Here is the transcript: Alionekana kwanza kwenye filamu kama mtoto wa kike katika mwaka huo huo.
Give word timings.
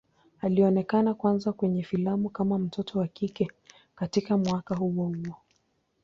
Alionekana 0.41 1.13
kwanza 1.13 1.51
kwenye 1.53 1.83
filamu 1.83 2.29
kama 2.29 2.59
mtoto 2.59 2.99
wa 2.99 3.07
kike 3.07 3.51
katika 3.95 4.37
mwaka 4.37 4.75
huo 4.75 4.87
huo. 4.89 5.35